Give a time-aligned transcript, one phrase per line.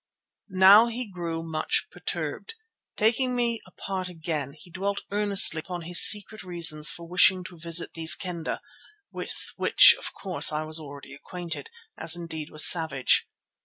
[0.49, 2.55] Now he grew much perturbed.
[2.97, 7.93] Taking me apart again he dwelt earnestly upon his secret reasons for wishing to visit
[7.93, 8.61] these Kendah,
[9.11, 11.69] with which of course I was already acquainted,
[11.99, 13.27] as indeed was Savage.